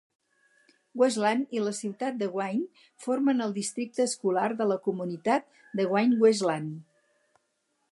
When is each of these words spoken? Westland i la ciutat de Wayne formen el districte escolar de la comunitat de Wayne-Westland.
Westland 1.01 1.51
i 1.57 1.61
la 1.65 1.73
ciutat 1.79 2.17
de 2.21 2.29
Wayne 2.37 2.87
formen 3.05 3.45
el 3.47 3.53
districte 3.59 4.03
escolar 4.07 4.47
de 4.63 4.69
la 4.73 4.81
comunitat 4.89 5.47
de 5.81 5.89
Wayne-Westland. 5.95 6.75